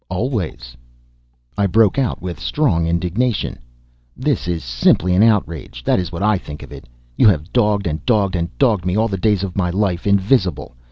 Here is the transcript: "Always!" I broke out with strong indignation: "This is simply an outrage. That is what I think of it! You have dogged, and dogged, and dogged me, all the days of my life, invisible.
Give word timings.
"Always!" 0.09 0.75
I 1.59 1.67
broke 1.67 1.99
out 1.99 2.23
with 2.23 2.39
strong 2.39 2.87
indignation: 2.87 3.59
"This 4.17 4.47
is 4.47 4.63
simply 4.63 5.13
an 5.13 5.21
outrage. 5.21 5.83
That 5.83 5.99
is 5.99 6.11
what 6.11 6.23
I 6.23 6.39
think 6.39 6.63
of 6.63 6.71
it! 6.71 6.89
You 7.17 7.27
have 7.27 7.53
dogged, 7.53 7.85
and 7.85 8.03
dogged, 8.03 8.35
and 8.35 8.49
dogged 8.57 8.83
me, 8.83 8.95
all 8.97 9.07
the 9.09 9.17
days 9.17 9.43
of 9.43 9.55
my 9.55 9.69
life, 9.69 10.07
invisible. 10.07 10.75